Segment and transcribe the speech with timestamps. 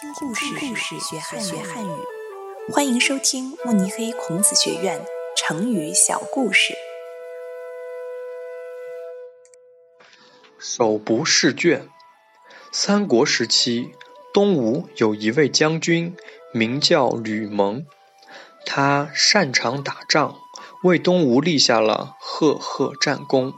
[0.00, 1.90] 听故事，学汉语。
[2.72, 5.04] 欢迎收听慕尼黑孔子学院
[5.36, 6.72] 成语小故事。
[10.58, 11.86] 手不释卷。
[12.72, 13.92] 三国时期，
[14.32, 16.16] 东吴有一位将军，
[16.54, 17.84] 名叫吕蒙，
[18.64, 20.38] 他擅长打仗，
[20.82, 23.52] 为东吴立下了赫赫战功。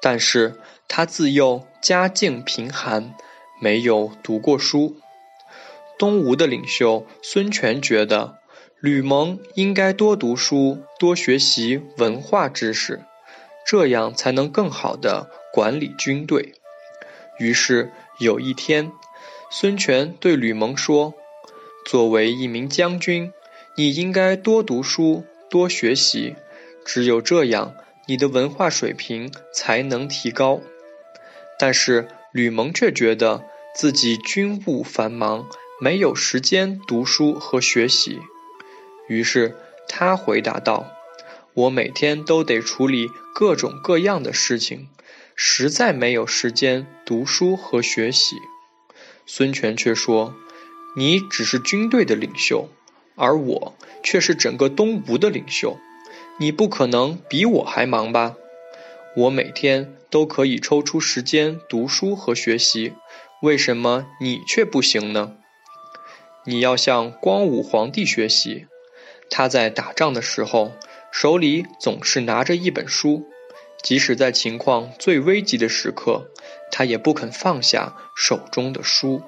[0.00, 0.58] 但是
[0.88, 3.14] 他自幼家境贫寒，
[3.60, 4.96] 没有读过书。
[6.00, 8.38] 东吴的领袖孙权觉得
[8.80, 13.02] 吕蒙应该多读书，多学习文化知识，
[13.66, 16.54] 这样才能更好的管理军队。
[17.38, 18.90] 于是有一天，
[19.50, 21.12] 孙权对吕蒙说
[21.84, 23.34] ：“作为一名将军，
[23.76, 26.34] 你应该多读书，多学习，
[26.86, 27.74] 只有这样。”
[28.08, 30.62] 你的文化水平才能提高，
[31.58, 35.46] 但是吕蒙却觉得自己军务繁忙，
[35.80, 38.20] 没有时间读书和学习。
[39.08, 39.56] 于是
[39.88, 40.86] 他回答道
[41.54, 44.88] ：“我每天都得处理各种各样的事情，
[45.34, 48.36] 实在没有时间读书和学习。”
[49.26, 50.34] 孙权却说
[50.96, 52.68] ：“你只是军队的领袖，
[53.16, 55.78] 而我却是整个东吴的领袖。”
[56.38, 58.34] 你不可能比我还忙吧？
[59.14, 62.94] 我每天都可以抽出时间读书和学习，
[63.42, 65.36] 为什么你却不行呢？
[66.44, 68.66] 你要向光武皇帝学习，
[69.28, 70.72] 他在打仗的时候
[71.12, 73.26] 手里总是拿着一本书，
[73.82, 76.30] 即使在情况最危急的时刻，
[76.70, 79.22] 他也不肯放下手中的书。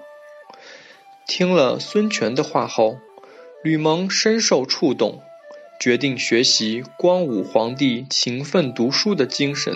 [1.27, 2.99] 听了孙权的话后，
[3.63, 5.23] 吕蒙深受触动。
[5.81, 9.75] 决定学习光武皇帝勤奋读书的精神。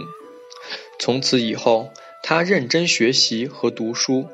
[1.01, 1.91] 从此以后，
[2.23, 4.29] 他认真学习和读书。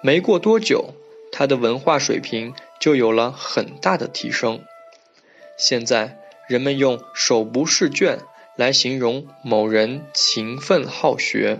[0.00, 0.94] 没过多久，
[1.36, 4.62] 他的文化水平就有了很大的提升。
[5.56, 6.16] 现在，
[6.48, 8.20] 人们用“手不释卷”
[8.54, 11.58] 来形容某人勤奋好学。